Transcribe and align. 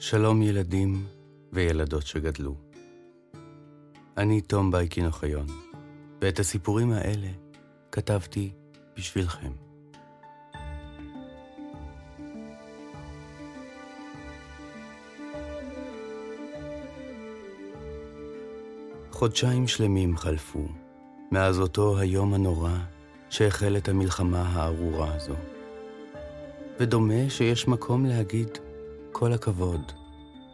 שלום 0.00 0.42
ילדים 0.42 1.06
וילדות 1.52 2.06
שגדלו. 2.06 2.54
אני 4.16 4.40
תום 4.40 4.70
בייקין 4.70 5.06
אוחיון, 5.06 5.46
ואת 6.20 6.38
הסיפורים 6.38 6.92
האלה 6.92 7.28
כתבתי 7.92 8.50
בשבילכם. 8.96 9.52
חודשיים 19.10 19.66
שלמים 19.66 20.16
חלפו 20.16 20.68
מאז 21.32 21.60
אותו 21.60 21.98
היום 21.98 22.34
הנורא 22.34 22.78
שהחלת 23.30 23.88
המלחמה 23.88 24.42
הארורה 24.42 25.14
הזו. 25.14 25.34
ודומה 26.80 27.30
שיש 27.30 27.68
מקום 27.68 28.06
להגיד 28.06 28.58
כל 29.18 29.32
הכבוד 29.32 29.92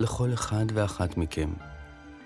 לכל 0.00 0.32
אחד 0.34 0.64
ואחת 0.74 1.16
מכם 1.16 1.50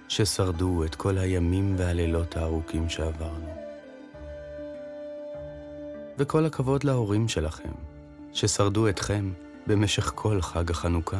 ששרדו 0.08 0.84
את 0.84 0.94
כל 0.94 1.18
הימים 1.18 1.74
והלילות 1.78 2.36
הארוכים 2.36 2.88
שעברנו. 2.88 3.54
וכל 6.18 6.46
הכבוד 6.46 6.84
להורים 6.84 7.28
שלכם 7.28 7.72
ששרדו 8.32 8.88
אתכם 8.88 9.32
במשך 9.66 10.12
כל 10.14 10.42
חג 10.42 10.70
החנוכה. 10.70 11.18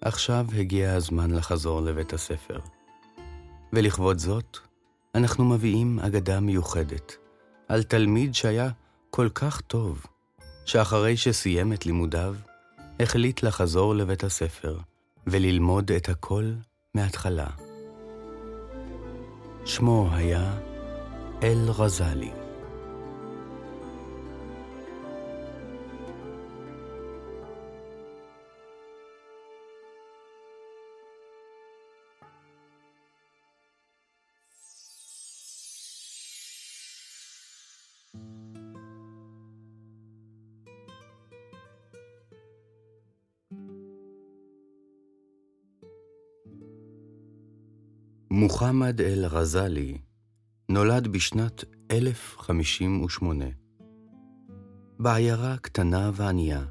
עכשיו 0.00 0.46
הגיע 0.58 0.94
הזמן 0.94 1.30
לחזור 1.30 1.80
לבית 1.80 2.12
הספר. 2.12 2.60
ולכבוד 3.72 4.18
זאת, 4.18 4.58
אנחנו 5.14 5.44
מביאים 5.44 5.98
אגדה 6.00 6.40
מיוחדת 6.40 7.21
על 7.72 7.82
תלמיד 7.82 8.34
שהיה 8.34 8.68
כל 9.10 9.28
כך 9.34 9.60
טוב, 9.60 10.06
שאחרי 10.64 11.16
שסיים 11.16 11.72
את 11.72 11.86
לימודיו, 11.86 12.34
החליט 13.00 13.42
לחזור 13.42 13.94
לבית 13.94 14.24
הספר 14.24 14.78
וללמוד 15.26 15.92
את 15.92 16.08
הכל 16.08 16.52
מההתחלה. 16.94 17.46
שמו 19.64 20.08
היה 20.12 20.58
אל 21.42 21.68
רזלי. 21.78 22.41
מוחמד 48.42 49.00
אל-רזאלי 49.00 49.98
נולד 50.68 51.08
בשנת 51.08 51.64
1058 51.90 53.44
בעיירה 54.98 55.56
קטנה 55.56 56.10
וענייה 56.14 56.64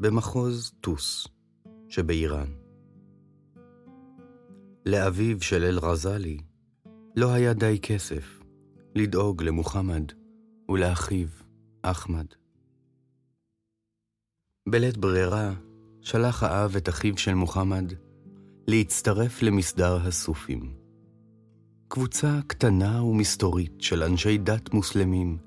במחוז 0.00 0.72
טוס 0.80 1.28
שבאיראן. 1.88 2.46
לאביו 4.86 5.42
של 5.42 5.64
אל-רזאלי 5.64 6.38
לא 7.16 7.32
היה 7.32 7.52
די 7.52 7.78
כסף 7.82 8.40
לדאוג 8.94 9.42
למוחמד 9.42 10.04
ולאחיו 10.68 11.28
אחמד. 11.82 12.26
בלית 14.68 14.96
ברירה 14.96 15.52
שלח 16.00 16.42
האב 16.42 16.76
את 16.76 16.88
אחיו 16.88 17.18
של 17.18 17.34
מוחמד 17.34 17.92
להצטרף 18.68 19.42
למסדר 19.42 19.96
הסופים. 19.96 20.79
קבוצה 21.92 22.40
קטנה 22.46 23.04
ומסתורית 23.04 23.72
של 23.78 24.02
אנשי 24.02 24.38
דת 24.38 24.74
מוסלמים 24.74 25.38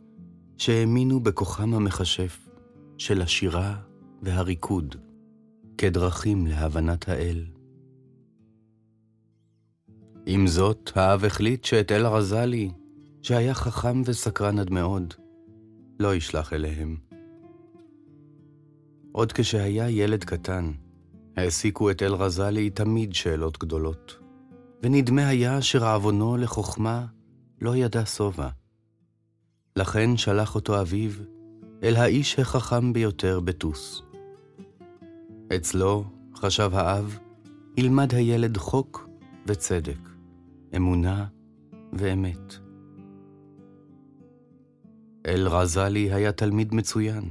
שהאמינו 0.57 1.19
בכוחם 1.19 1.73
המכשף 1.73 2.49
של 2.97 3.21
השירה 3.21 3.75
והריקוד 4.21 4.95
כדרכים 5.77 6.47
להבנת 6.47 7.09
האל. 7.09 7.45
עם 10.25 10.47
זאת, 10.47 10.91
האב 10.95 11.25
החליט 11.25 11.63
שאת 11.63 11.91
אל 11.91 12.07
רזלי, 12.07 12.71
שהיה 13.21 13.53
חכם 13.53 14.01
וסקרן 14.05 14.59
עד 14.59 14.69
מאוד, 14.69 15.13
לא 15.99 16.15
ישלח 16.15 16.53
אליהם. 16.53 16.97
עוד 19.11 19.31
כשהיה 19.31 19.89
ילד 19.89 20.23
קטן, 20.23 20.71
העסיקו 21.37 21.91
את 21.91 22.03
אל 22.03 22.13
רזלי 22.13 22.69
תמיד 22.69 23.13
שאלות 23.13 23.59
גדולות. 23.59 24.22
ונדמה 24.83 25.27
היה 25.27 25.61
שרעבונו 25.61 26.37
לחוכמה 26.37 27.05
לא 27.61 27.75
ידע 27.75 28.05
שובע. 28.05 28.49
לכן 29.75 30.17
שלח 30.17 30.55
אותו 30.55 30.81
אביו 30.81 31.11
אל 31.83 31.95
האיש 31.95 32.39
החכם 32.39 32.93
ביותר 32.93 33.39
בטוס. 33.39 34.03
אצלו, 35.55 36.03
חשב 36.35 36.69
האב, 36.73 37.19
ילמד 37.77 38.13
הילד 38.13 38.57
חוק 38.57 39.09
וצדק, 39.47 40.09
אמונה 40.75 41.25
ואמת. 41.93 42.55
אל 45.25 45.47
רזלי 45.47 46.13
היה 46.13 46.31
תלמיד 46.31 46.73
מצוין. 46.73 47.23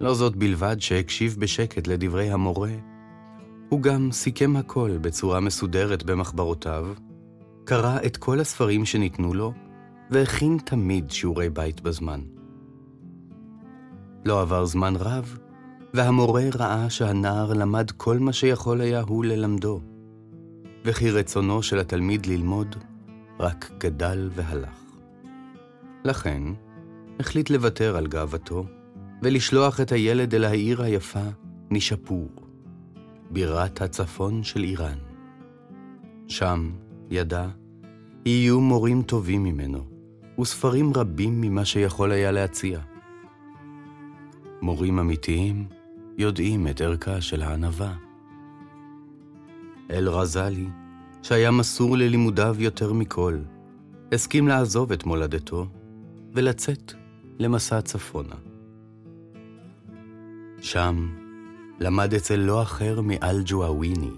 לא 0.00 0.14
זאת 0.14 0.36
בלבד 0.36 0.76
שהקשיב 0.80 1.36
בשקט 1.38 1.86
לדברי 1.86 2.30
המורה, 2.30 2.72
הוא 3.68 3.82
גם 3.82 4.12
סיכם 4.12 4.56
הכל 4.56 4.98
בצורה 5.00 5.40
מסודרת 5.40 6.02
במחברותיו, 6.02 6.86
קרא 7.64 7.98
את 8.06 8.16
כל 8.16 8.40
הספרים 8.40 8.84
שניתנו 8.84 9.34
לו, 9.34 9.52
והכין 10.10 10.58
תמיד 10.64 11.10
שיעורי 11.10 11.50
בית 11.50 11.80
בזמן. 11.80 12.20
לא 14.24 14.40
עבר 14.40 14.64
זמן 14.64 14.94
רב, 14.96 15.38
והמורה 15.94 16.42
ראה 16.54 16.90
שהנער 16.90 17.52
למד 17.52 17.90
כל 17.90 18.18
מה 18.18 18.32
שיכול 18.32 18.80
היה 18.80 19.00
הוא 19.00 19.24
ללמדו, 19.24 19.80
וכי 20.84 21.10
רצונו 21.10 21.62
של 21.62 21.78
התלמיד 21.78 22.26
ללמוד 22.26 22.76
רק 23.40 23.70
גדל 23.78 24.30
והלך. 24.34 24.82
לכן, 26.04 26.42
החליט 27.20 27.50
לוותר 27.50 27.96
על 27.96 28.06
גאוותו, 28.06 28.64
ולשלוח 29.22 29.80
את 29.80 29.92
הילד 29.92 30.34
אל 30.34 30.44
העיר 30.44 30.82
היפה 30.82 31.24
נישפור. 31.70 32.47
בירת 33.30 33.82
הצפון 33.82 34.42
של 34.42 34.64
איראן. 34.64 34.98
שם, 36.28 36.70
ידע, 37.10 37.48
יהיו 38.26 38.60
מורים 38.60 39.02
טובים 39.02 39.44
ממנו, 39.44 39.84
וספרים 40.40 40.92
רבים 40.96 41.40
ממה 41.40 41.64
שיכול 41.64 42.12
היה 42.12 42.30
להציע. 42.30 42.80
מורים 44.62 44.98
אמיתיים 44.98 45.66
יודעים 46.18 46.68
את 46.68 46.80
ערכה 46.80 47.20
של 47.20 47.42
הענווה. 47.42 47.94
אל 49.90 50.08
רזלי, 50.08 50.68
שהיה 51.22 51.50
מסור 51.50 51.96
ללימודיו 51.96 52.56
יותר 52.58 52.92
מכל, 52.92 53.38
הסכים 54.12 54.48
לעזוב 54.48 54.92
את 54.92 55.06
מולדתו 55.06 55.66
ולצאת 56.32 56.92
למסע 57.38 57.80
צפונה. 57.80 58.34
שם 60.60 61.08
למד 61.80 62.14
אצל 62.14 62.36
לא 62.36 62.62
אחר 62.62 63.00
מאל-ג'ואוויני, 63.00 64.10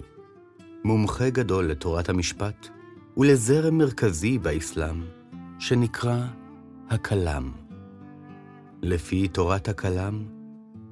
מומחה 0.83 1.29
גדול 1.29 1.65
לתורת 1.65 2.09
המשפט 2.09 2.67
ולזרם 3.17 3.77
מרכזי 3.77 4.37
באסלאם, 4.37 5.03
שנקרא 5.59 6.25
הכלם. 6.89 7.51
לפי 8.81 9.27
תורת 9.27 9.67
הכלם, 9.67 10.25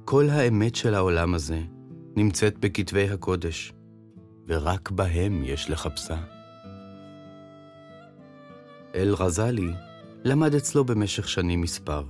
כל 0.04 0.28
האמת 0.28 0.74
של 0.74 0.94
העולם 0.94 1.34
הזה 1.34 1.60
נמצאת 2.16 2.58
בכתבי 2.58 3.10
הקודש, 3.10 3.72
ורק 4.48 4.90
בהם 4.90 5.42
יש 5.44 5.70
לחפשה. 5.70 6.18
אל-רזאלי 8.94 9.72
למד 10.24 10.54
אצלו 10.54 10.84
במשך 10.84 11.28
שנים 11.28 11.60
מספר, 11.60 12.04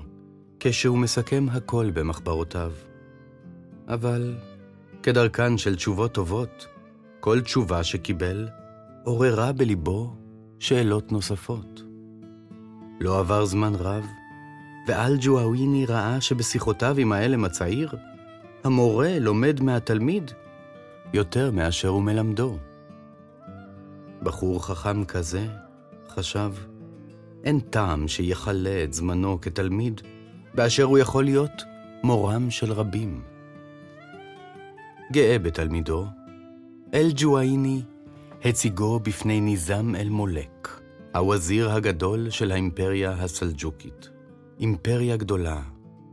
כשהוא 0.60 0.98
מסכם 0.98 1.46
הכל 1.52 1.90
במחברותיו. 1.94 2.72
אבל 3.88 4.34
כדרכן 5.02 5.58
של 5.58 5.76
תשובות 5.76 6.12
טובות, 6.12 6.66
כל 7.20 7.40
תשובה 7.40 7.84
שקיבל 7.84 8.48
עוררה 9.04 9.52
בליבו 9.52 10.16
שאלות 10.58 11.12
נוספות. 11.12 11.82
לא 13.00 13.18
עבר 13.18 13.44
זמן 13.44 13.74
רב, 13.74 14.04
ואל-ג'ואוויני 14.88 15.86
ראה 15.86 16.20
שבשיחותיו 16.20 16.98
עם 16.98 17.12
האלם 17.12 17.44
הצעיר, 17.44 17.94
המורה 18.64 19.18
לומד 19.18 19.60
מהתלמיד 19.60 20.30
יותר 21.12 21.50
מאשר 21.50 21.88
הוא 21.88 22.02
מלמדו. 22.02 22.58
בחור 24.22 24.66
חכם 24.66 25.04
כזה, 25.04 25.46
חשב, 26.08 26.52
אין 27.44 27.60
טעם 27.60 28.08
שיכלה 28.08 28.84
את 28.84 28.92
זמנו 28.92 29.40
כתלמיד 29.40 30.00
באשר 30.54 30.84
הוא 30.84 30.98
יכול 30.98 31.24
להיות 31.24 31.62
מורם 32.02 32.50
של 32.50 32.72
רבים. 32.72 33.29
גאה 35.12 35.38
בתלמידו, 35.38 36.06
אל-ג'ואיני 36.94 37.82
הציגו 38.44 39.00
בפני 39.00 39.40
ניזם 39.40 39.94
אל-מולק, 39.94 40.80
הווזיר 41.14 41.70
הגדול 41.70 42.30
של 42.30 42.52
האימפריה 42.52 43.12
הסלג'וקית. 43.12 44.10
אימפריה 44.60 45.16
גדולה 45.16 45.62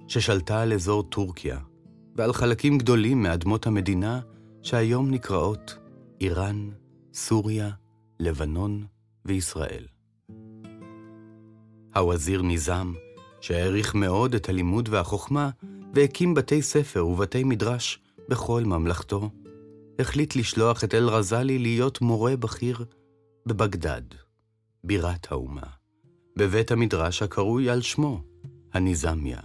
ששלטה 0.07 0.61
על 0.61 0.73
אזור 0.73 1.03
טורקיה 1.03 1.59
ועל 2.15 2.33
חלקים 2.33 2.77
גדולים 2.77 3.23
מאדמות 3.23 3.67
המדינה 3.67 4.19
שהיום 4.61 5.11
נקראות 5.11 5.77
איראן, 6.21 6.69
סוריה, 7.13 7.69
לבנון 8.19 8.85
וישראל. 9.25 9.85
הווזיר 11.95 12.41
ניזם, 12.41 12.93
שהעריך 13.41 13.95
מאוד 13.95 14.35
את 14.35 14.49
הלימוד 14.49 14.89
והחוכמה, 14.91 15.49
והקים 15.93 16.33
בתי 16.33 16.61
ספר 16.61 17.07
ובתי 17.07 17.43
מדרש 17.43 17.99
בכל 18.29 18.63
ממלכתו, 18.65 19.29
החליט 19.99 20.35
לשלוח 20.35 20.83
את 20.83 20.93
אל-רזאלי 20.93 21.59
להיות 21.59 22.01
מורה 22.01 22.37
בכיר 22.37 22.85
בבגדד, 23.45 24.01
בירת 24.83 25.31
האומה, 25.31 25.67
בבית 26.35 26.71
המדרש 26.71 27.21
הקרוי 27.21 27.69
על 27.69 27.81
שמו, 27.81 28.21
הניזמיה. 28.73 29.39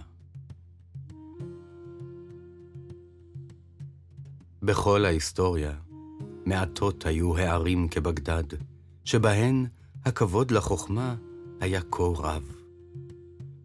בכל 4.61 5.05
ההיסטוריה, 5.05 5.73
מעטות 6.45 7.05
היו 7.05 7.37
הערים 7.37 7.87
כבגדד, 7.87 8.43
שבהן 9.05 9.65
הכבוד 10.05 10.51
לחוכמה 10.51 11.15
היה 11.59 11.81
כה 11.91 12.03
רב. 12.03 12.43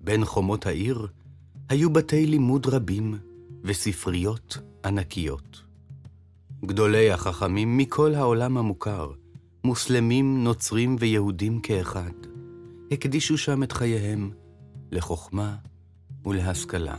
בין 0.01 0.25
חומות 0.25 0.67
העיר 0.67 1.07
היו 1.69 1.93
בתי 1.93 2.27
לימוד 2.27 2.67
רבים 2.67 3.19
וספריות 3.65 4.59
ענקיות. 4.85 5.63
גדולי 6.65 7.11
החכמים 7.11 7.77
מכל 7.77 8.15
העולם 8.15 8.59
המוכר, 8.59 9.11
מוסלמים, 9.65 10.45
נוצרים 10.45 10.97
ויהודים 10.99 11.61
כאחד, 11.61 12.13
הקדישו 12.91 13.39
שם 13.39 13.63
את 13.63 13.73
חייהם 13.73 14.31
לחוכמה 14.93 15.57
ולהשכלה. 16.27 16.97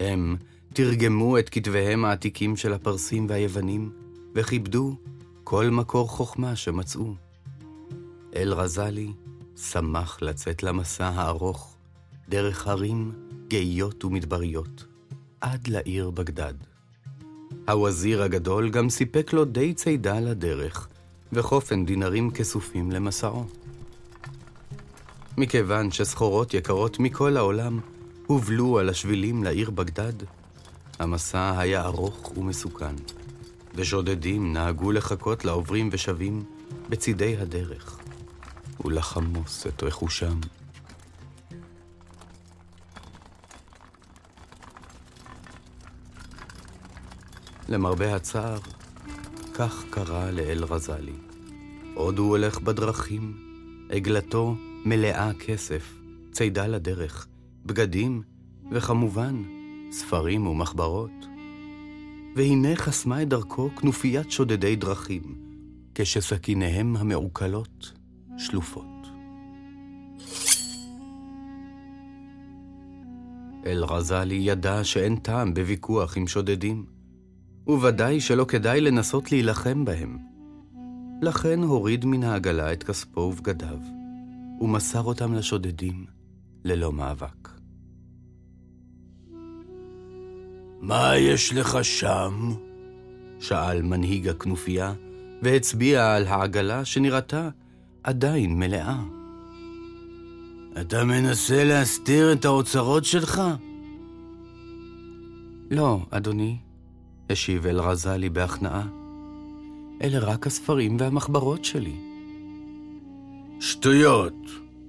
הם 0.00 0.36
תרגמו 0.72 1.38
את 1.38 1.48
כתביהם 1.48 2.04
העתיקים 2.04 2.56
של 2.56 2.72
הפרסים 2.72 3.26
והיוונים, 3.28 3.92
וכיבדו 4.34 4.96
כל 5.44 5.70
מקור 5.70 6.08
חוכמה 6.08 6.56
שמצאו. 6.56 7.14
אל-רזאלי 8.36 9.12
שמח 9.56 10.18
לצאת 10.22 10.62
למסע 10.62 11.08
הארוך 11.08 11.76
דרך 12.28 12.66
הרים 12.66 13.12
גאיות 13.48 14.04
ומדבריות, 14.04 14.84
עד 15.44 15.68
לעיר 15.68 16.10
בגדד. 16.10 16.54
הווזיר 17.68 18.22
הגדול 18.22 18.70
גם 18.70 18.90
סיפק 18.90 19.32
לו 19.32 19.44
די 19.44 19.74
צידה 19.74 20.20
לדרך, 20.20 20.88
וחופן 21.32 21.84
דינרים 21.84 22.30
כסופים 22.30 22.92
למסעו. 22.92 23.46
מכיוון 25.36 25.90
שסחורות 25.90 26.54
יקרות 26.54 26.98
מכל 26.98 27.36
העולם 27.36 27.80
הובלו 28.26 28.78
על 28.78 28.88
השבילים 28.88 29.44
לעיר 29.44 29.70
בגדד, 29.70 30.12
המסע 30.98 31.58
היה 31.58 31.84
ארוך 31.84 32.38
ומסוכן, 32.38 32.94
ושודדים 33.74 34.52
נהגו 34.52 34.92
לחכות 34.92 35.44
לעוברים 35.44 35.88
ושבים 35.92 36.44
בצידי 36.88 37.36
הדרך, 37.36 37.98
ולחמוס 38.84 39.66
את 39.66 39.82
רכושם. 39.82 40.40
למרבה 47.68 48.16
הצער, 48.16 48.58
כך 49.54 49.84
קרה 49.90 50.30
לאל-רזאלי. 50.30 51.16
עוד 51.94 52.18
הוא 52.18 52.28
הולך 52.28 52.60
בדרכים, 52.60 53.36
עגלתו 53.90 54.54
מלאה 54.84 55.30
כסף, 55.34 55.94
צידה 56.32 56.66
לדרך, 56.66 57.26
בגדים, 57.66 58.22
וכמובן, 58.72 59.42
ספרים 59.92 60.46
ומחברות. 60.46 61.10
והנה 62.36 62.76
חסמה 62.76 63.22
את 63.22 63.28
דרכו 63.28 63.70
כנופיית 63.76 64.30
שודדי 64.30 64.76
דרכים, 64.76 65.22
כשסכיניהם 65.94 66.96
המעוקלות 66.96 67.92
שלופות. 68.38 68.84
אל-רזאלי 73.66 74.34
ידע 74.34 74.84
שאין 74.84 75.16
טעם 75.16 75.54
בוויכוח 75.54 76.16
עם 76.16 76.26
שודדים, 76.26 76.93
וודאי 77.66 78.20
שלא 78.20 78.44
כדאי 78.44 78.80
לנסות 78.80 79.32
להילחם 79.32 79.84
בהם. 79.84 80.18
לכן 81.22 81.60
הוריד 81.62 82.04
מן 82.04 82.24
העגלה 82.24 82.72
את 82.72 82.82
כספו 82.82 83.20
ובגדיו, 83.20 83.78
ומסר 84.60 85.02
אותם 85.02 85.34
לשודדים 85.34 86.04
ללא 86.64 86.92
מאבק. 86.92 87.48
מה 90.80 91.16
יש 91.16 91.52
לך 91.52 91.84
שם? 91.84 92.54
שאל 93.40 93.82
מנהיג 93.82 94.28
הכנופיה, 94.28 94.92
והצביע 95.42 96.14
על 96.14 96.26
העגלה 96.26 96.84
שנראתה 96.84 97.48
עדיין 98.02 98.58
מלאה. 98.58 99.02
אתה 100.80 101.04
מנסה 101.04 101.64
להסתיר 101.64 102.32
את 102.32 102.44
האוצרות 102.44 103.04
שלך? 103.04 103.42
לא, 105.70 106.00
אדוני, 106.10 106.58
השיב 107.30 107.66
אל-רזאלי 107.66 108.30
בהכנעה. 108.30 108.86
אלה 110.02 110.18
רק 110.18 110.46
הספרים 110.46 110.96
והמחברות 111.00 111.64
שלי. 111.64 111.96
שטויות, 113.60 114.34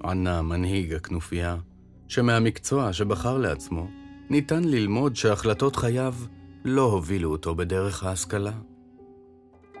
ענה 0.04 0.42
מנהיג 0.42 0.94
הכנופיה, 0.94 1.56
שמהמקצוע 2.08 2.92
שבחר 2.92 3.38
לעצמו, 3.38 3.88
ניתן 4.30 4.64
ללמוד 4.64 5.16
שהחלטות 5.16 5.76
חייו 5.76 6.14
לא 6.64 6.82
הובילו 6.82 7.30
אותו 7.32 7.54
בדרך 7.54 8.04
ההשכלה. 8.04 8.52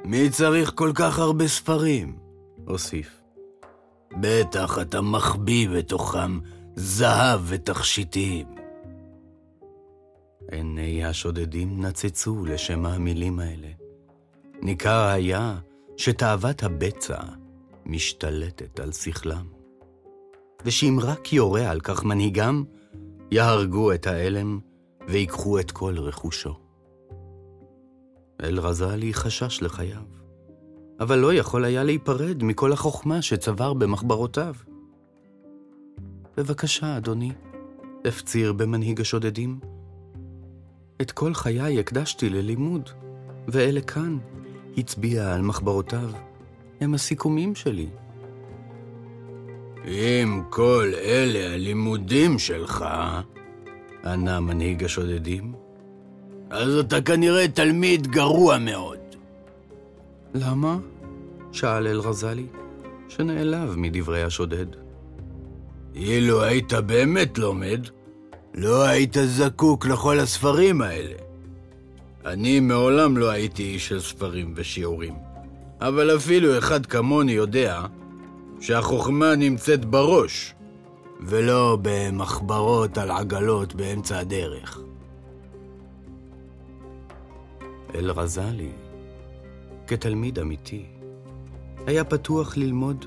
מי 0.04 0.30
צריך 0.30 0.72
כל 0.74 0.92
כך 0.94 1.18
הרבה 1.18 1.48
ספרים? 1.48 2.16
הוסיף. 2.64 3.20
בטח 4.20 4.78
אתה 4.78 5.00
מחביא 5.00 5.68
בתוכם 5.68 6.38
זהב 6.76 7.40
ותכשיטים. 7.44 8.46
עיני 10.50 11.04
השודדים 11.04 11.80
נצצו 11.80 12.44
לשם 12.44 12.86
המילים 12.86 13.38
האלה. 13.40 13.68
ניכר 14.62 15.06
היה 15.06 15.58
שתאוות 15.96 16.62
הבצע 16.62 17.18
משתלטת 17.86 18.80
על 18.80 18.92
שכלם, 18.92 19.46
ושאם 20.64 20.98
רק 21.02 21.32
יורה 21.32 21.70
על 21.70 21.80
כך 21.80 22.04
מנהיגם, 22.04 22.64
יהרגו 23.30 23.92
את 23.92 24.06
האלם 24.06 24.58
ויקחו 25.08 25.58
את 25.58 25.70
כל 25.70 25.98
רכושו. 25.98 26.54
אל-רזאלי 28.42 29.14
חשש 29.14 29.62
לחייו, 29.62 30.02
אבל 31.00 31.18
לא 31.18 31.34
יכול 31.34 31.64
היה 31.64 31.84
להיפרד 31.84 32.42
מכל 32.42 32.72
החוכמה 32.72 33.22
שצבר 33.22 33.74
במחברותיו. 33.74 34.54
בבקשה, 36.36 36.96
אדוני, 36.96 37.32
הפציר 38.04 38.52
במנהיג 38.52 39.00
השודדים. 39.00 39.60
את 41.00 41.10
כל 41.10 41.34
חיי 41.34 41.80
הקדשתי 41.80 42.28
ללימוד, 42.28 42.90
ואלה 43.48 43.80
כאן, 43.80 44.18
הצביע 44.76 45.34
על 45.34 45.42
מחברותיו, 45.42 46.10
הם 46.80 46.94
הסיכומים 46.94 47.54
שלי. 47.54 47.86
אם 49.86 50.42
כל 50.50 50.92
אלה 50.94 51.54
הלימודים 51.54 52.38
שלך, 52.38 52.84
ענה 54.04 54.40
מנהיג 54.40 54.84
השודדים, 54.84 55.52
אז 56.50 56.74
אתה 56.78 57.02
כנראה 57.02 57.48
תלמיד 57.48 58.06
גרוע 58.06 58.58
מאוד. 58.58 58.98
למה? 60.34 60.78
שאל 61.52 61.86
אל-רזאלי, 61.86 62.46
שנעלב 63.08 63.76
מדברי 63.76 64.22
השודד. 64.22 64.66
אילו 65.94 66.42
היית 66.42 66.72
באמת 66.72 67.38
לומד, 67.38 67.80
לא 68.56 68.84
היית 68.84 69.16
זקוק 69.24 69.86
לכל 69.86 70.20
הספרים 70.20 70.82
האלה. 70.82 71.14
אני 72.26 72.60
מעולם 72.60 73.16
לא 73.16 73.30
הייתי 73.30 73.62
איש 73.62 73.88
של 73.88 74.00
ספרים 74.00 74.52
ושיעורים, 74.56 75.14
אבל 75.80 76.16
אפילו 76.16 76.58
אחד 76.58 76.86
כמוני 76.86 77.32
יודע 77.32 77.82
שהחוכמה 78.60 79.36
נמצאת 79.36 79.84
בראש, 79.84 80.54
ולא 81.20 81.78
במחברות 81.82 82.98
על 82.98 83.10
עגלות 83.10 83.74
באמצע 83.74 84.18
הדרך. 84.18 84.78
אל-רזאלי, 87.94 88.72
כתלמיד 89.86 90.38
אמיתי, 90.38 90.84
היה 91.86 92.04
פתוח 92.04 92.56
ללמוד 92.56 93.04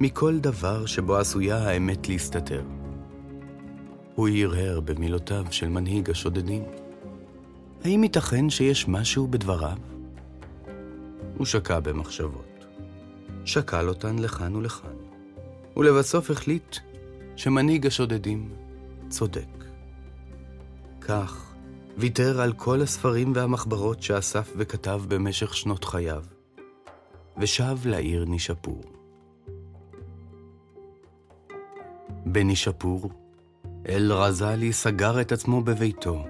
מכל 0.00 0.38
דבר 0.38 0.86
שבו 0.86 1.16
עשויה 1.16 1.68
האמת 1.68 2.08
להסתתר. 2.08 2.62
הוא 4.22 4.28
הרהר 4.28 4.80
במילותיו 4.80 5.44
של 5.50 5.68
מנהיג 5.68 6.10
השודדים. 6.10 6.62
האם 7.84 8.02
ייתכן 8.02 8.50
שיש 8.50 8.88
משהו 8.88 9.26
בדבריו? 9.26 9.76
הוא 11.36 11.46
שקע 11.46 11.80
במחשבות. 11.80 12.64
שקל 13.44 13.88
אותן 13.88 14.18
לכאן 14.18 14.56
ולכאן, 14.56 14.96
ולבסוף 15.76 16.30
החליט 16.30 16.76
שמנהיג 17.36 17.86
השודדים 17.86 18.50
צודק. 19.08 19.64
כך 21.00 21.54
ויתר 21.96 22.40
על 22.40 22.52
כל 22.52 22.80
הספרים 22.80 23.32
והמחברות 23.34 24.02
שאסף 24.02 24.52
וכתב 24.56 25.02
במשך 25.08 25.54
שנות 25.54 25.84
חייו, 25.84 26.24
ושב 27.38 27.76
לעיר 27.84 28.24
נישפור. 28.24 28.82
בנישפור, 32.26 33.21
אל-רזאלי 33.88 34.72
סגר 34.72 35.20
את 35.20 35.32
עצמו 35.32 35.60
בביתו, 35.60 36.24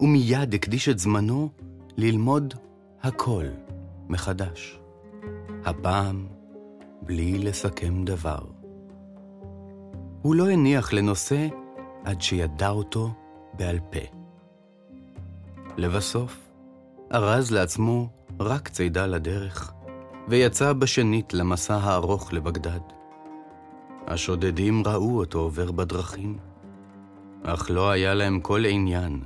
ומיד 0.00 0.54
הקדיש 0.54 0.88
את 0.88 0.98
זמנו 0.98 1.48
ללמוד 1.96 2.54
הכל 3.02 3.44
מחדש. 4.08 4.78
הפעם 5.64 6.26
בלי 7.02 7.38
לסכם 7.38 8.04
דבר. 8.04 8.38
הוא 10.22 10.34
לא 10.34 10.50
הניח 10.50 10.92
לנושא 10.92 11.48
עד 12.04 12.20
שידע 12.20 12.68
אותו 12.68 13.10
בעל 13.54 13.78
פה. 13.90 14.18
לבסוף, 15.76 16.48
ארז 17.14 17.50
לעצמו 17.50 18.08
רק 18.40 18.68
צידה 18.68 19.06
לדרך, 19.06 19.72
ויצא 20.28 20.72
בשנית 20.72 21.34
למסע 21.34 21.76
הארוך 21.76 22.32
לבגדד. 22.32 22.80
השודדים 24.06 24.82
ראו 24.86 25.18
אותו 25.18 25.38
עובר 25.38 25.72
בדרכים, 25.72 26.38
אך 27.54 27.70
לא 27.70 27.90
היה 27.90 28.14
להם 28.14 28.40
כל 28.40 28.64
עניין 28.66 29.20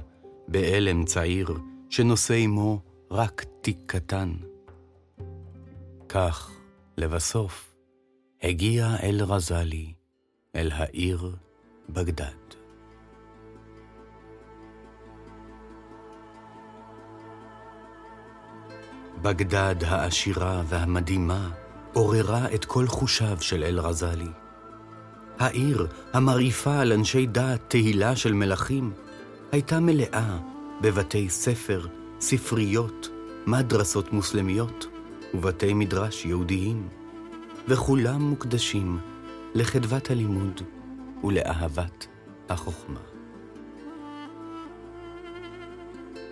באלם 0.49 1.05
צעיר 1.05 1.49
שנושא 1.91 2.35
עמו 2.35 2.81
רק 3.11 3.45
תיק 3.61 3.79
קטן. 3.87 4.33
כך, 6.09 6.50
לבסוף, 6.99 7.75
הגיע 8.43 8.97
אל 9.02 9.23
רזלי, 9.23 9.93
אל 10.57 10.71
העיר 10.73 11.37
בגדד. 11.88 12.43
בגדד 19.23 19.85
העשירה 19.85 20.62
והמדהימה 20.69 21.50
עוררה 21.93 22.55
את 22.55 22.64
כל 22.64 22.87
חושיו 22.87 23.37
של 23.41 23.64
אל-רזאלי. 23.64 24.42
העיר, 25.39 25.87
המרעיפה 26.12 26.79
על 26.79 26.93
אנשי 26.93 27.27
דעת 27.27 27.61
תהילה 27.69 28.17
של 28.17 28.33
מלכים, 28.33 28.93
הייתה 29.53 29.81
מלאה 29.81 30.39
בבתי 30.81 31.29
ספר, 31.29 31.87
ספריות, 32.21 33.09
מדרסות 33.47 34.12
מוסלמיות 34.12 34.87
ובתי 35.35 35.75
מדרש 35.75 36.25
יהודיים, 36.25 36.89
וכולם 37.69 38.23
מוקדשים 38.23 38.99
לחדוות 39.55 40.11
הלימוד 40.11 40.61
ולאהבת 41.25 42.07
החוכמה. 42.49 43.01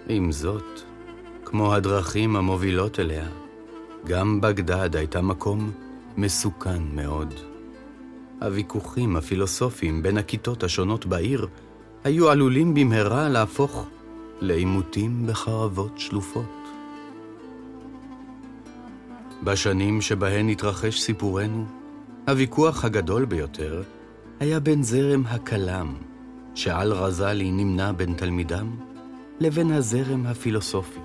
עם 0.08 0.32
זאת, 0.32 0.80
כמו 1.44 1.74
הדרכים 1.74 2.36
המובילות 2.36 3.00
אליה, 3.00 3.28
גם 4.04 4.40
בגדד 4.40 4.96
הייתה 4.96 5.22
מקום 5.22 5.70
מסוכן 6.16 6.82
מאוד. 6.94 7.49
הוויכוחים 8.42 9.16
הפילוסופיים 9.16 10.02
בין 10.02 10.18
הכיתות 10.18 10.62
השונות 10.62 11.06
בעיר 11.06 11.46
היו 12.04 12.30
עלולים 12.30 12.74
במהרה 12.74 13.28
להפוך 13.28 13.88
לעימותים 14.40 15.26
בחרבות 15.26 15.98
שלופות. 15.98 16.68
בשנים 19.42 20.00
שבהן 20.00 20.48
התרחש 20.48 21.00
סיפורנו, 21.00 21.66
הוויכוח 22.28 22.84
הגדול 22.84 23.24
ביותר 23.24 23.82
היה 24.40 24.60
בין 24.60 24.82
זרם 24.82 25.22
הכלם, 25.26 25.94
שעל 26.54 26.92
רזלי 26.92 27.50
נמנה 27.50 27.92
בין 27.92 28.14
תלמידם, 28.14 28.76
לבין 29.40 29.70
הזרם 29.70 30.26
הפילוסופי, 30.26 31.00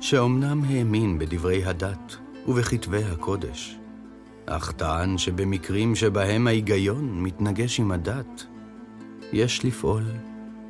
שאומנם 0.00 0.64
האמין 0.64 1.18
בדברי 1.18 1.64
הדת 1.64 2.16
ובכתבי 2.46 3.04
הקודש, 3.04 3.78
אך 4.46 4.72
טען 4.72 5.18
שבמקרים 5.18 5.94
שבהם 5.94 6.46
ההיגיון 6.46 7.22
מתנגש 7.22 7.80
עם 7.80 7.92
הדת, 7.92 8.46
יש 9.32 9.64
לפעול 9.64 10.04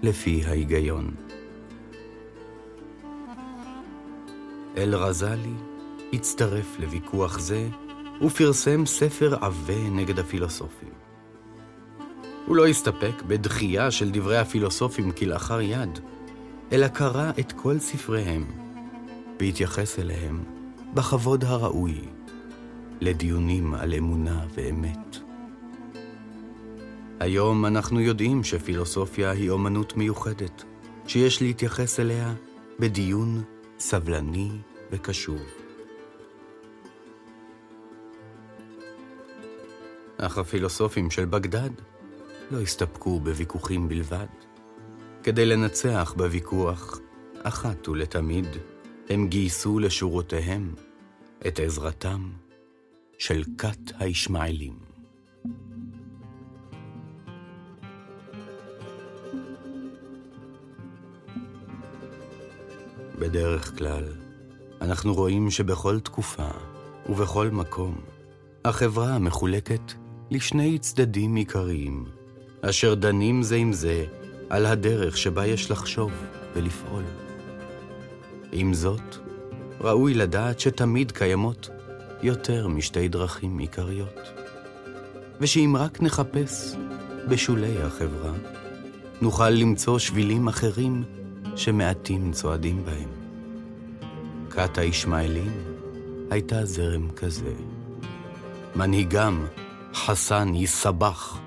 לפי 0.02 0.42
ההיגיון. 0.46 1.14
אל-רזאלי 4.76 5.54
הצטרף 6.12 6.78
לוויכוח 6.78 7.38
זה 7.38 7.68
ופרסם 8.22 8.86
ספר 8.86 9.34
עבה 9.40 9.88
נגד 9.90 10.18
הפילוסופים. 10.18 10.92
הוא 12.46 12.56
לא 12.56 12.66
הסתפק 12.66 13.22
בדחייה 13.26 13.90
של 13.90 14.10
דברי 14.10 14.38
הפילוסופים 14.38 15.12
כלאחר 15.12 15.60
יד, 15.60 15.98
אלא 16.72 16.88
קרא 16.88 17.30
את 17.40 17.52
כל 17.52 17.78
ספריהם 17.78 18.44
והתייחס 19.40 19.98
אליהם 19.98 20.44
בכבוד 20.94 21.44
הראוי 21.44 22.00
לדיונים 23.00 23.74
על 23.74 23.94
אמונה 23.94 24.46
ואמת. 24.54 25.16
היום 27.20 27.66
אנחנו 27.66 28.00
יודעים 28.00 28.44
שפילוסופיה 28.44 29.30
היא 29.30 29.50
אומנות 29.50 29.96
מיוחדת, 29.96 30.64
שיש 31.06 31.42
להתייחס 31.42 32.00
אליה 32.00 32.34
בדיון 32.78 33.42
סבלני 33.78 34.50
וקשוב. 34.92 35.42
אך 40.18 40.38
הפילוסופים 40.38 41.10
של 41.10 41.24
בגדד 41.24 41.70
לא 42.50 42.60
הסתפקו 42.60 43.20
בוויכוחים 43.20 43.88
בלבד. 43.88 44.26
כדי 45.22 45.46
לנצח 45.46 46.14
בוויכוח, 46.16 46.98
אחת 47.42 47.88
ולתמיד, 47.88 48.46
הם 49.08 49.28
גייסו 49.28 49.78
לשורותיהם 49.78 50.74
את 51.46 51.60
עזרתם 51.60 52.30
של 53.26 53.42
כת 53.58 53.92
הישמעאלים. 53.98 54.78
בדרך 63.18 63.78
כלל, 63.78 64.04
אנחנו 64.80 65.14
רואים 65.14 65.50
שבכל 65.50 66.00
תקופה 66.00 66.48
ובכל 67.08 67.48
מקום, 67.48 68.00
החברה 68.64 69.18
מחולקת 69.18 69.92
לשני 70.30 70.78
צדדים 70.78 71.34
עיקריים, 71.34 72.04
אשר 72.62 72.94
דנים 72.94 73.42
זה 73.42 73.56
עם 73.56 73.72
זה 73.72 74.06
על 74.50 74.66
הדרך 74.66 75.16
שבה 75.16 75.46
יש 75.46 75.70
לחשוב 75.70 76.12
ולפעול. 76.54 77.04
עם 78.52 78.74
זאת, 78.74 79.16
ראוי 79.80 80.14
לדעת 80.14 80.60
שתמיד 80.60 81.12
קיימות 81.12 81.68
יותר 82.22 82.68
משתי 82.68 83.08
דרכים 83.08 83.58
עיקריות, 83.58 84.20
ושאם 85.40 85.74
רק 85.78 86.02
נחפש 86.02 86.76
בשולי 87.28 87.82
החברה, 87.82 88.32
נוכל 89.22 89.50
למצוא 89.50 89.98
שבילים 89.98 90.48
אחרים 90.48 91.02
שמעטים 91.56 92.32
צועדים 92.32 92.84
בהם. 92.84 93.08
כת 94.50 94.78
הישמעאלים 94.78 95.52
הייתה 96.30 96.64
זרם 96.64 97.10
כזה. 97.10 97.52
מנהיגם, 98.76 99.46
חסן 99.94 100.54
יסבח, 100.54 101.38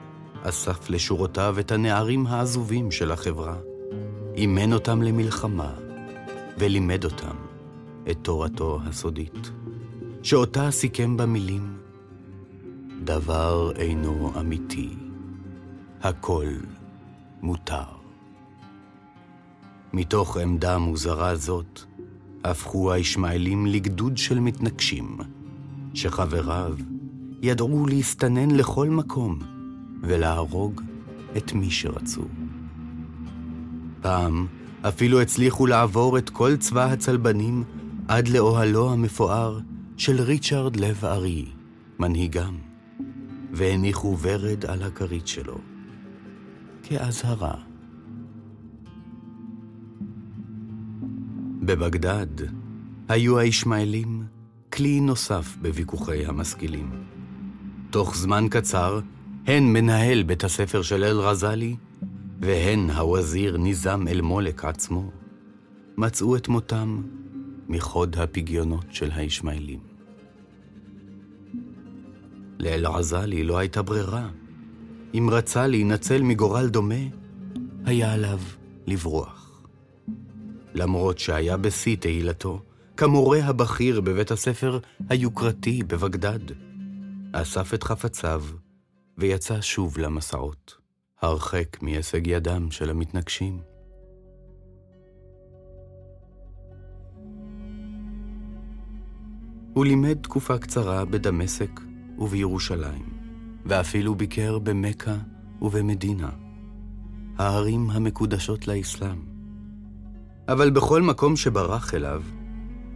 אסף 0.43 0.89
לשורותיו 0.89 1.55
את 1.59 1.71
הנערים 1.71 2.27
העזובים 2.27 2.91
של 2.91 3.11
החברה, 3.11 3.55
אימן 4.35 4.73
אותם 4.73 5.01
למלחמה 5.01 5.73
ולימד 6.57 7.05
אותם 7.05 7.35
את 8.11 8.17
תורתו 8.21 8.79
הסודית, 8.85 9.51
שאותה 10.27 10.71
סיכם 10.71 11.17
במילים 11.17 11.77
דבר 13.03 13.71
אינו 13.75 14.31
אמיתי, 14.39 14.89
הכל 16.01 16.45
מותר. 17.41 17.83
מתוך 19.93 20.37
עמדה 20.37 20.77
מוזרה 20.77 21.35
זאת, 21.35 21.81
הפכו 22.43 22.91
הישמעאלים 22.91 23.65
לגדוד 23.65 24.17
של 24.17 24.39
מתנגשים, 24.39 25.17
שחבריו 25.93 26.75
ידעו 27.41 27.87
להסתנן 27.87 28.51
לכל 28.51 28.89
מקום 28.89 29.39
ולהרוג 30.01 30.81
את 31.37 31.53
מי 31.53 31.71
שרצו. 31.71 32.25
פעם 34.01 34.47
אפילו 34.81 35.21
הצליחו 35.21 35.67
לעבור 35.67 36.17
את 36.17 36.29
כל 36.29 36.57
צבא 36.57 36.85
הצלבנים 36.85 37.63
עד 38.07 38.27
לאוהלו 38.27 38.91
המפואר 38.91 39.59
של 39.97 40.21
ריצ'רד 40.21 40.75
לב 40.75 41.05
ארי, 41.05 41.45
מנהיגם, 41.99 42.57
והניחו 43.51 44.17
ורד 44.21 44.65
על 44.65 44.83
הכרית 44.83 45.27
שלו, 45.27 45.57
כאזהרה. 46.83 47.55
בבגדד 51.61 52.27
היו 53.09 53.39
הישמעאלים 53.39 54.23
כלי 54.73 54.99
נוסף 54.99 55.55
בוויכוחי 55.61 56.25
המשכילים. 56.25 56.91
תוך 57.89 58.15
זמן 58.15 58.45
קצר, 58.49 58.99
הן 59.47 59.63
מנהל 59.63 60.23
בית 60.23 60.43
הספר 60.43 60.81
של 60.81 61.03
אל-רזאלי, 61.03 61.75
והן 62.41 62.89
הווזיר 62.89 63.57
ניזם 63.57 64.07
אל-מולק 64.07 64.65
עצמו, 64.65 65.11
מצאו 65.97 66.35
את 66.35 66.47
מותם 66.47 67.01
מחוד 67.69 68.15
הפגיונות 68.15 68.85
של 68.89 69.11
הישמעאלים. 69.11 69.79
לאל-עזאלי 72.59 73.43
לא 73.43 73.57
הייתה 73.57 73.81
ברירה. 73.81 74.29
אם 75.13 75.29
רצה 75.31 75.67
להינצל 75.67 76.21
מגורל 76.21 76.67
דומה, 76.67 77.03
היה 77.85 78.13
עליו 78.13 78.39
לברוח. 78.87 79.61
למרות 80.73 81.19
שהיה 81.19 81.57
בשיא 81.57 81.95
תהילתו, 81.95 82.61
כמורה 82.97 83.39
הבכיר 83.43 84.01
בבית 84.01 84.31
הספר 84.31 84.79
היוקרתי 85.09 85.83
בבגדד, 85.83 86.39
אסף 87.33 87.73
את 87.73 87.83
חפציו 87.83 88.43
ויצא 89.17 89.61
שוב 89.61 89.97
למסעות, 89.97 90.75
הרחק 91.21 91.81
מהישג 91.81 92.27
ידם 92.27 92.71
של 92.71 92.89
המתנגשים. 92.89 93.76
הוא 99.77 99.85
לימד 99.85 100.17
תקופה 100.21 100.57
קצרה 100.57 101.05
בדמשק 101.05 101.81
ובירושלים, 102.17 103.03
ואפילו 103.65 104.15
ביקר 104.15 104.59
במכה 104.59 105.15
ובמדינה, 105.61 106.29
הערים 107.37 107.89
המקודשות 107.89 108.67
לאסלאם. 108.67 109.21
אבל 110.47 110.69
בכל 110.69 111.01
מקום 111.01 111.35
שברח 111.35 111.93
אליו, 111.93 112.23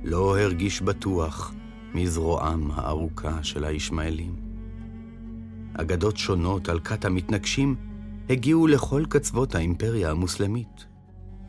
לא 0.04 0.40
הרגיש 0.40 0.82
בטוח 0.82 1.54
מזרועם 1.94 2.72
הארוכה 2.72 3.44
של 3.44 3.64
הישמעאלים. 3.64 4.36
אגדות 5.74 6.18
שונות 6.18 6.70
על 6.70 6.80
כת 6.80 7.06
המתנגשים 7.06 7.76
הגיעו 8.30 8.68
לכל 8.68 9.04
קצוות 9.10 9.56
האימפריה 9.56 10.12
המוסלמית, 10.12 10.86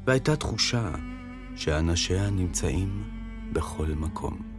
והייתה 0.07 0.37
תחושה 0.37 0.91
שאנשיה 1.57 2.31
נמצאים 2.31 3.03
בכל 3.53 3.87
מקום. 3.87 4.52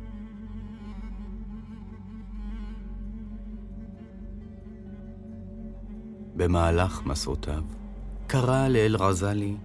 במהלך 6.36 7.02
מסעותיו, 7.06 7.64
קרה 8.28 8.70
לאל-רזאלי 8.70 9.56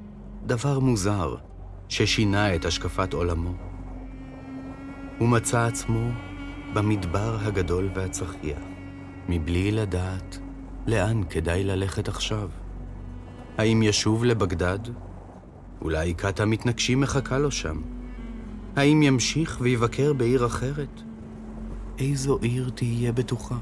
דבר 0.47 0.79
מוזר 0.79 1.35
ששינה 1.89 2.55
את 2.55 2.65
השקפת 2.65 3.13
עולמו. 3.13 3.53
הוא 5.19 5.29
מצא 5.29 5.67
עצמו 5.67 6.11
במדבר 6.75 7.39
הגדול 7.43 7.91
והצחיח, 7.95 8.63
מבלי 9.29 9.71
לדעת 9.71 10.39
לאן 10.87 11.23
כדאי 11.31 11.65
ללכת 11.65 12.09
עכשיו. 12.09 12.49
האם 13.59 13.83
ישוב 13.83 14.25
לבגדד? 14.25 14.79
אולי 15.83 16.15
כת 16.15 16.41
המתנגשים 16.41 17.01
מחכה 17.01 17.39
לו 17.39 17.51
שם. 17.51 17.83
האם 18.77 19.03
ימשיך 19.03 19.59
ויבקר 19.61 20.13
בעיר 20.13 20.47
אחרת? 20.47 21.03
איזו 21.99 22.39
עיר 22.43 22.71
תהיה 22.75 23.13
בטוחה? 23.13 23.57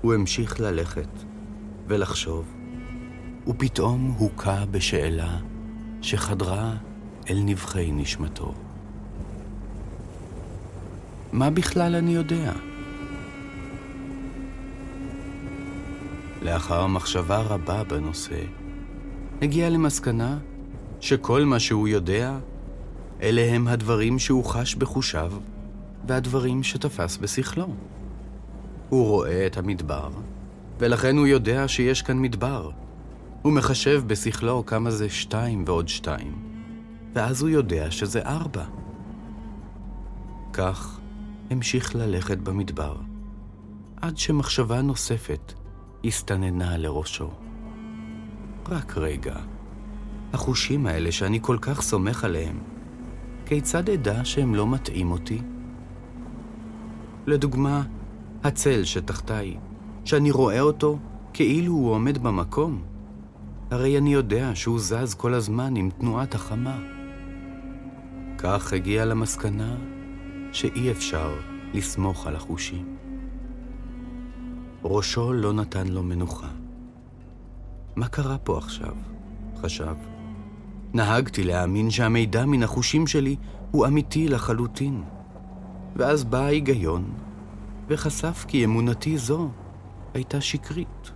הוא 0.00 0.14
המשיך 0.14 0.60
ללכת 0.60 1.08
ולחשוב, 1.86 2.54
ופתאום 3.46 4.14
הוכה 4.18 4.64
בשאלה 4.70 5.38
שחדרה 6.02 6.74
אל 7.30 7.38
נבחי 7.44 7.92
נשמתו. 7.92 8.54
מה 11.32 11.50
בכלל 11.50 11.94
אני 11.94 12.14
יודע? 12.14 12.52
לאחר 16.42 16.86
מחשבה 16.86 17.38
רבה 17.38 17.84
בנושא, 17.84 18.40
הגיע 19.42 19.70
למסקנה 19.70 20.38
שכל 21.00 21.44
מה 21.44 21.60
שהוא 21.60 21.88
יודע, 21.88 22.38
אלה 23.22 23.42
הם 23.42 23.68
הדברים 23.68 24.18
שהוא 24.18 24.44
חש 24.44 24.74
בחושיו 24.74 25.32
והדברים 26.06 26.62
שתפס 26.62 27.16
בשכלו. 27.16 27.68
הוא 28.88 29.06
רואה 29.06 29.46
את 29.46 29.56
המדבר, 29.56 30.08
ולכן 30.78 31.16
הוא 31.16 31.26
יודע 31.26 31.68
שיש 31.68 32.02
כאן 32.02 32.18
מדבר. 32.18 32.70
הוא 33.42 33.52
מחשב 33.52 34.02
בשכלו 34.06 34.66
כמה 34.66 34.90
זה 34.90 35.08
שתיים 35.08 35.64
ועוד 35.66 35.88
שתיים, 35.88 36.32
ואז 37.14 37.42
הוא 37.42 37.50
יודע 37.50 37.90
שזה 37.90 38.22
ארבע. 38.22 38.64
כך 40.52 41.00
המשיך 41.50 41.96
ללכת 41.96 42.38
במדבר, 42.38 42.96
עד 43.96 44.18
שמחשבה 44.18 44.82
נוספת 44.82 45.52
הסתננה 46.04 46.76
לראשו. 46.76 47.30
רק 48.68 48.96
רגע, 48.96 49.36
החושים 50.32 50.86
האלה 50.86 51.12
שאני 51.12 51.38
כל 51.42 51.56
כך 51.60 51.80
סומך 51.82 52.24
עליהם, 52.24 52.58
כיצד 53.46 53.90
אדע 53.90 54.24
שהם 54.24 54.54
לא 54.54 54.66
מטעים 54.66 55.10
אותי? 55.10 55.42
לדוגמה, 57.26 57.82
הצל 58.44 58.84
שתחתיי, 58.84 59.56
שאני 60.04 60.30
רואה 60.30 60.60
אותו 60.60 60.98
כאילו 61.32 61.72
הוא 61.72 61.90
עומד 61.90 62.18
במקום. 62.18 62.82
הרי 63.70 63.98
אני 63.98 64.12
יודע 64.12 64.50
שהוא 64.54 64.80
זז 64.80 65.14
כל 65.14 65.34
הזמן 65.34 65.76
עם 65.76 65.90
תנועת 65.90 66.34
החמה. 66.34 66.78
כך 68.38 68.72
הגיע 68.72 69.04
למסקנה 69.04 69.76
שאי 70.52 70.90
אפשר 70.90 71.34
לסמוך 71.74 72.26
על 72.26 72.36
החושים. 72.36 72.96
ראשו 74.84 75.32
לא 75.32 75.52
נתן 75.52 75.88
לו 75.88 76.02
מנוחה. 76.02 76.48
מה 77.96 78.08
קרה 78.08 78.38
פה 78.38 78.58
עכשיו? 78.58 78.94
חשב. 79.60 79.94
נהגתי 80.94 81.44
להאמין 81.44 81.90
שהמידע 81.90 82.46
מן 82.46 82.62
החושים 82.62 83.06
שלי 83.06 83.36
הוא 83.70 83.86
אמיתי 83.86 84.28
לחלוטין. 84.28 85.02
ואז 85.96 86.24
בא 86.24 86.38
ההיגיון 86.38 87.04
וחשף 87.88 88.44
כי 88.48 88.64
אמונתי 88.64 89.18
זו 89.18 89.48
הייתה 90.14 90.40
שקרית. 90.40 91.10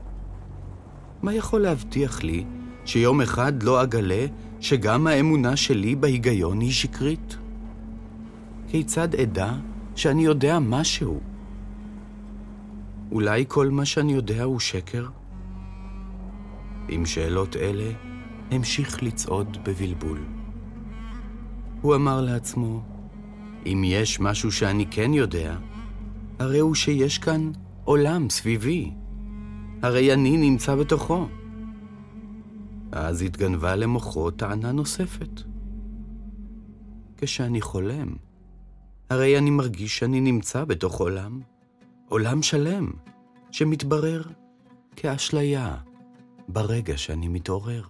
מה 1.23 1.35
יכול 1.35 1.61
להבטיח 1.61 2.23
לי 2.23 2.45
שיום 2.85 3.21
אחד 3.21 3.63
לא 3.63 3.83
אגלה 3.83 4.27
שגם 4.61 5.07
האמונה 5.07 5.57
שלי 5.57 5.97
בהיגיון 5.97 6.61
היא 6.61 6.73
שקרית? 6.73 7.37
כיצד 8.69 9.15
אדע 9.15 9.53
שאני 9.97 10.25
יודע 10.25 10.59
משהו? 10.59 11.21
אולי 13.13 13.45
כל 13.49 13.69
מה 13.71 13.85
שאני 13.85 14.13
יודע 14.13 14.43
הוא 14.43 14.61
שקר? 14.61 15.07
עם 16.89 17.07
שאלות 17.07 17.57
אלה 17.57 17.93
המשיך 18.51 19.03
לצעוד 19.03 19.59
בבלבול. 19.65 20.19
הוא 21.81 21.95
אמר 21.95 22.21
לעצמו, 22.21 22.83
אם 23.67 23.83
יש 23.85 24.21
משהו 24.21 24.53
שאני 24.53 24.87
כן 24.91 25.15
יודע, 25.15 25.57
הרי 26.39 26.59
הוא 26.59 26.75
שיש 26.75 27.19
כאן 27.19 27.53
עולם 27.85 28.31
סביבי. 28.31 28.91
הרי 29.83 30.13
אני 30.13 30.37
נמצא 30.37 30.75
בתוכו. 30.75 31.27
אז 32.93 33.23
התגנבה 33.23 33.77
למוחו 33.77 34.31
טענה 34.31 34.73
נוספת. 34.73 35.43
כשאני 37.17 37.61
חולם, 37.61 38.15
הרי 39.11 39.39
אני 39.39 39.51
מרגיש 39.51 39.99
שאני 39.99 40.21
נמצא 40.21 40.65
בתוך 40.65 41.01
עולם, 41.01 41.41
עולם 42.09 42.43
שלם, 42.43 42.91
שמתברר 43.51 44.23
כאשליה 44.97 45.77
ברגע 46.49 46.97
שאני 46.97 47.29
מתעורר. 47.29 47.83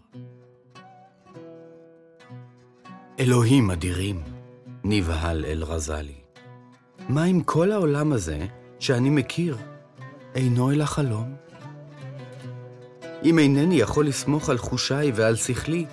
אלוהים 3.18 3.70
אדירים, 3.70 4.22
נבהל 4.84 5.44
אל 5.44 5.64
רזלי. 5.64 6.21
מה 7.08 7.24
אם 7.24 7.42
כל 7.42 7.72
העולם 7.72 8.12
הזה, 8.12 8.46
שאני 8.78 9.10
מכיר, 9.10 9.56
אינו 10.34 10.70
אלא 10.70 10.84
חלום? 10.84 11.34
אם 13.24 13.38
אינני 13.38 13.74
יכול 13.74 14.06
לסמוך 14.06 14.48
על 14.48 14.58
חושיי 14.58 15.12
ועל 15.14 15.36
שכלי, 15.36 15.86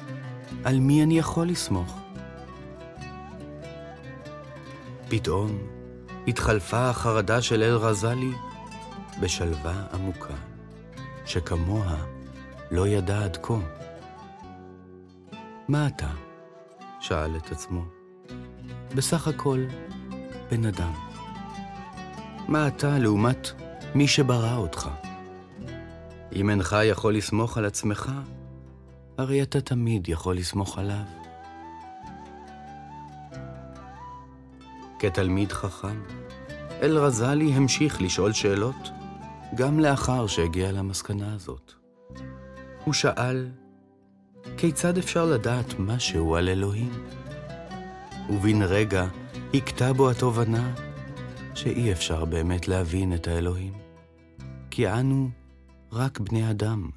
על 0.63 0.80
מי 0.80 1.04
אני 1.04 1.19
יכול 1.19 1.48
לסמוך? 1.48 2.00
פתאום 5.10 5.58
התחלפה 6.28 6.89
החרדה 6.89 7.41
של 7.41 7.63
אל 7.63 7.76
רזלי 7.76 8.32
בשלווה 9.22 9.84
עמוקה, 9.93 10.34
שכמוה 11.26 11.95
לא 12.72 12.88
ידע 12.88 13.24
עד 13.24 13.38
כה. 13.41 13.60
מה 15.67 15.88
אתה? 15.88 16.10
שאל 17.00 17.36
את 17.38 17.52
עצמו. 17.52 17.86
בסך 18.95 19.28
הכל, 19.28 19.65
בן 20.52 20.66
אדם. 20.66 20.92
מה 22.48 22.68
אתה 22.68 23.00
לעומת 23.00 23.52
מי 23.96 24.08
שברא 24.08 24.56
אותך? 24.56 24.90
אם 26.36 26.50
אינך 26.50 26.76
יכול 26.84 27.16
לסמוך 27.16 27.58
על 27.58 27.66
עצמך, 27.66 28.12
הרי 29.18 29.42
אתה 29.42 29.62
תמיד 29.62 30.10
יכול 30.10 30.38
לסמוך 30.38 30.80
עליו. 30.80 31.04
כתלמיד 35.00 35.52
חכם, 35.52 36.02
אלרזלי 36.82 37.54
המשיך 37.54 38.02
לשאול 38.02 38.34
שאלות, 38.34 38.90
גם 39.56 39.80
לאחר 39.80 40.28
שהגיע 40.28 40.72
למסקנה 40.72 41.36
הזאת. 41.36 41.74
הוא 42.86 42.94
שאל, 42.94 43.48
כיצד 44.58 44.98
אפשר 44.98 45.26
לדעת 45.26 45.80
משהו 45.80 46.36
על 46.36 46.50
אלוהים? 46.50 46.92
ובן 48.30 48.62
רגע 48.62 49.06
הכתה 49.54 49.94
בו 49.94 50.10
התובנה 50.10 50.74
שאי 51.56 51.92
אפשר 51.92 52.26
באמת 52.26 52.68
להבין 52.68 53.14
את 53.14 53.28
האלוהים, 53.28 53.74
כי 54.72 54.90
אנו 54.90 55.30
רק 55.92 56.20
בני 56.20 56.50
אדם, 56.52 56.90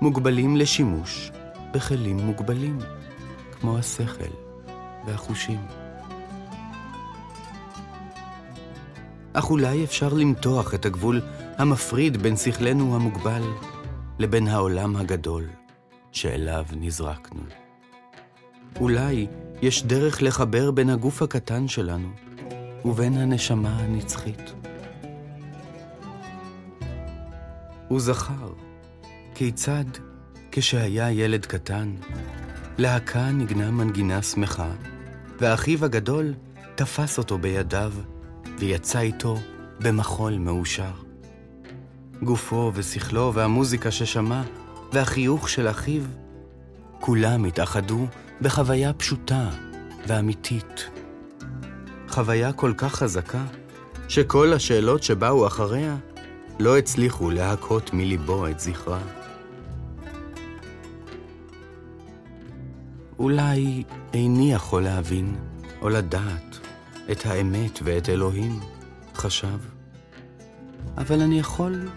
מוגבלים 0.00 0.56
לשימוש 0.56 1.30
בכלים 1.72 2.16
מוגבלים, 2.16 2.78
כמו 3.60 3.78
השכל 3.78 4.32
והחושים. 5.06 5.60
אך 9.32 9.50
אולי 9.50 9.84
אפשר 9.84 10.08
למתוח 10.14 10.74
את 10.74 10.86
הגבול 10.86 11.20
המפריד 11.58 12.16
בין 12.16 12.36
שכלנו 12.36 12.96
המוגבל 12.96 13.42
לבין 14.18 14.48
העולם 14.48 14.96
הגדול 14.96 15.48
שאליו 16.12 16.64
נזרקנו. 16.76 17.42
אולי 18.80 19.26
יש 19.62 19.82
דרך 19.82 20.22
לחבר 20.22 20.70
בין 20.70 20.90
הגוף 20.90 21.22
הקטן 21.22 21.68
שלנו 21.68 22.08
ובין 22.84 23.16
הנשמה 23.16 23.78
הנצחית. 23.78 24.52
הוא 27.88 28.00
זכר 28.00 28.52
כיצד 29.34 29.84
כשהיה 30.52 31.10
ילד 31.10 31.46
קטן, 31.46 31.94
להקה 32.78 33.30
נגנה 33.30 33.70
מנגינה 33.70 34.22
שמחה, 34.22 34.70
ואחיו 35.40 35.84
הגדול 35.84 36.34
תפס 36.74 37.18
אותו 37.18 37.38
בידיו 37.38 37.92
ויצא 38.58 39.00
איתו 39.00 39.36
במחול 39.80 40.38
מאושר. 40.38 40.92
גופו 42.22 42.72
ושכלו 42.74 43.34
והמוזיקה 43.34 43.90
ששמע 43.90 44.42
והחיוך 44.92 45.48
של 45.48 45.70
אחיו, 45.70 46.02
כולם 47.00 47.44
התאחדו 47.44 48.06
בחוויה 48.42 48.92
פשוטה 48.92 49.50
ואמיתית. 50.06 50.90
חוויה 52.08 52.52
כל 52.52 52.72
כך 52.76 52.94
חזקה, 52.94 53.44
שכל 54.08 54.52
השאלות 54.52 55.02
שבאו 55.02 55.46
אחריה 55.46 55.96
לא 56.60 56.78
הצליחו 56.78 57.30
להכות 57.30 57.92
מליבו 57.92 58.46
את 58.46 58.60
זכרה. 58.60 59.00
אולי 63.18 63.82
איני 64.14 64.52
יכול 64.52 64.82
להבין 64.82 65.36
או 65.82 65.88
לדעת 65.88 66.58
את 67.12 67.26
האמת 67.26 67.78
ואת 67.84 68.08
אלוהים, 68.08 68.60
חשב, 69.14 69.58
אבל 70.96 71.20
אני 71.20 71.38
יכול 71.40 71.88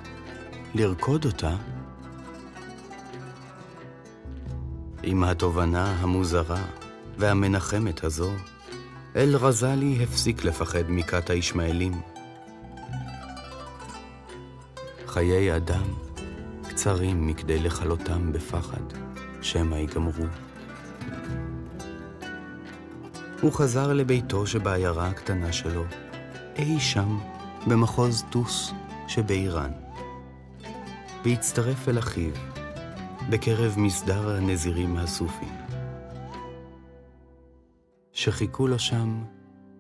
לרקוד 0.76 1.26
אותה. 1.26 1.56
עם 5.08 5.24
התובנה 5.24 5.96
המוזרה 6.00 6.64
והמנחמת 7.18 8.04
הזו, 8.04 8.32
אל 9.16 9.36
רזלי 9.36 10.04
הפסיק 10.04 10.44
לפחד 10.44 10.84
מכת 10.88 11.30
הישמעאלים. 11.30 12.02
חיי 15.08 15.56
אדם 15.56 15.84
קצרים 16.70 17.28
מכדי 17.28 17.60
לכלותם 17.60 18.32
בפחד, 18.34 18.82
שמא 19.42 19.76
ייגמרו. 19.76 20.26
הוא 23.42 23.54
חזר 23.54 23.94
לביתו 23.94 24.48
שבעיירה 24.48 25.08
הקטנה 25.08 25.54
שלו, 25.54 25.84
אי 26.58 26.80
שם 26.80 27.18
במחוז 27.68 28.24
טוס 28.30 28.72
שבאיראן, 29.08 29.72
והצטרף 31.26 31.90
אל 31.90 32.00
אחיו 32.00 32.32
בקרב 33.30 33.76
מסדר 33.78 34.30
הנזירים 34.30 34.98
הסופי, 34.98 35.46
שחיכו 38.12 38.68
לו 38.68 38.80
שם 38.80 39.24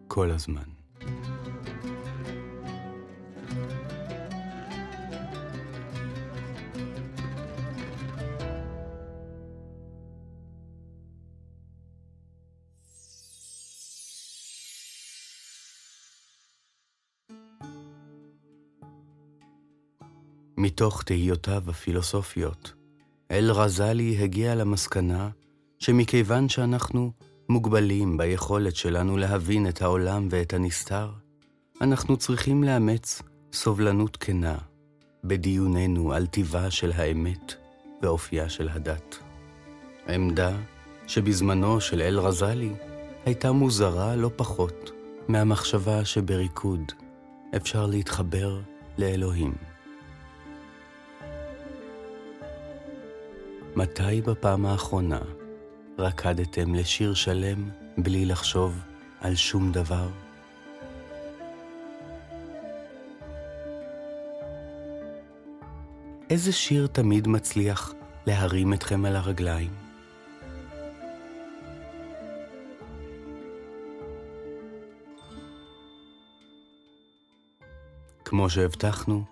כל 0.08 0.32
הזמן. 0.32 0.64
מתוך 20.58 21.04
תהיותיו 21.04 21.64
הפילוסופיות, 21.70 22.74
אל 23.32 23.52
רזלי 23.52 24.18
הגיע 24.24 24.56
למסקנה 24.56 25.30
שמכיוון 25.80 26.50
שאנחנו 26.50 27.12
מוגבלים 27.50 28.18
ביכולת 28.18 28.76
שלנו 28.76 29.18
להבין 29.18 29.68
את 29.68 29.82
העולם 29.82 30.28
ואת 30.32 30.54
הנסתר, 30.54 31.10
אנחנו 31.82 32.18
צריכים 32.18 32.64
לאמץ 32.64 33.22
סובלנות 33.54 34.18
כנה 34.18 34.58
בדיוננו 35.24 36.14
על 36.14 36.26
טיבה 36.26 36.72
של 36.72 36.92
האמת 36.96 37.54
ואופייה 38.02 38.50
של 38.50 38.70
הדת. 38.70 39.18
עמדה 40.08 40.58
שבזמנו 41.08 41.82
של 41.82 42.02
אל 42.02 42.20
רזלי 42.20 42.74
הייתה 43.26 43.52
מוזרה 43.52 44.16
לא 44.16 44.32
פחות 44.36 44.92
מהמחשבה 45.28 46.06
שבריקוד 46.06 46.92
אפשר 47.56 47.86
להתחבר 47.86 48.60
לאלוהים. 48.98 49.75
מתי 53.78 54.22
בפעם 54.22 54.66
האחרונה 54.66 55.20
רקדתם 56.00 56.76
לשיר 56.76 57.14
שלם 57.14 57.70
בלי 57.98 58.26
לחשוב 58.26 58.80
על 59.22 59.36
שום 59.36 59.72
דבר? 59.72 60.08
איזה 66.30 66.52
שיר 66.52 66.88
תמיד 66.88 67.28
מצליח 67.28 67.94
להרים 68.28 68.74
אתכם 68.74 69.06
על 69.06 69.16
הרגליים? 69.16 69.72
כמו 78.26 78.50
שהבטחנו, 78.50 79.24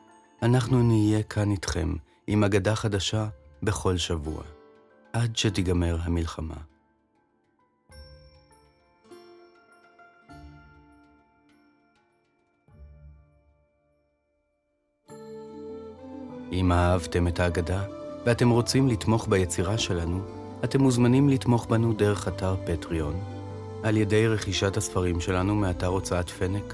אנחנו 0.42 0.84
נהיה 0.84 1.24
כאן 1.24 1.52
איתכם 1.52 1.94
עם 2.28 2.44
אגדה 2.44 2.76
חדשה 2.76 3.28
בכל 3.64 3.98
שבוע, 3.98 4.44
עד 5.14 5.38
שתיגמר 5.38 5.98
המלחמה. 6.02 6.56
אם 16.52 16.72
אהבתם 16.72 17.28
את 17.28 17.40
ההגדה 17.40 17.84
ואתם 18.26 18.50
רוצים 18.50 18.88
לתמוך 18.88 19.28
ביצירה 19.28 19.78
שלנו, 19.78 20.22
אתם 20.64 20.82
מוזמנים 20.82 21.30
לתמוך 21.30 21.66
בנו 21.66 21.94
דרך 21.94 22.28
אתר 22.28 22.56
פטריון, 22.66 23.20
על 23.84 23.98
ידי 23.98 24.28
רכישת 24.28 24.78
הספרים 24.78 25.22
שלנו 25.22 25.56
מאתר 25.56 25.88
הוצאת 25.88 26.30
פנק, 26.30 26.74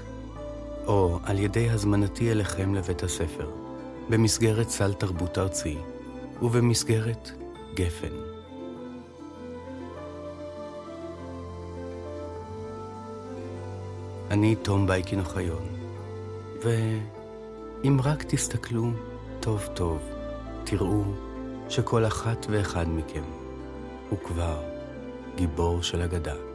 או 0.86 1.18
על 1.24 1.38
ידי 1.38 1.70
הזמנתי 1.70 2.30
אליכם 2.30 2.74
לבית 2.74 3.02
הספר, 3.02 3.50
במסגרת 4.08 4.68
סל 4.68 4.92
תרבות 4.92 5.38
ארצי, 5.38 5.78
ובמסגרת 6.42 7.30
גפן. 7.74 8.14
אני 14.30 14.56
תום 14.56 14.86
בייקין 14.86 15.20
אוחיון, 15.20 15.66
ואם 16.62 18.00
רק 18.02 18.22
תסתכלו 18.22 18.90
טוב 19.40 19.68
טוב, 19.74 20.02
תראו 20.64 21.02
שכל 21.68 22.06
אחת 22.06 22.46
ואחד 22.50 22.88
מכם 22.88 23.24
הוא 24.10 24.18
כבר 24.18 24.62
גיבור 25.36 25.82
של 25.82 26.02
אגדה. 26.02 26.49